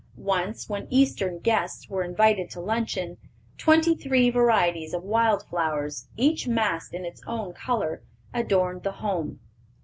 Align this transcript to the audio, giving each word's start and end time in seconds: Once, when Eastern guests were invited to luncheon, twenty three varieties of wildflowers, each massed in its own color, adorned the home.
Once, 0.17 0.67
when 0.67 0.87
Eastern 0.89 1.37
guests 1.37 1.87
were 1.87 2.01
invited 2.01 2.49
to 2.49 2.59
luncheon, 2.59 3.17
twenty 3.55 3.95
three 3.95 4.31
varieties 4.31 4.95
of 4.95 5.03
wildflowers, 5.03 6.07
each 6.17 6.47
massed 6.47 6.95
in 6.95 7.05
its 7.05 7.21
own 7.27 7.53
color, 7.53 8.01
adorned 8.33 8.81
the 8.81 8.93
home. 8.93 9.39